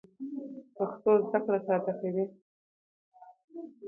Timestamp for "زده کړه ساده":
1.25-1.93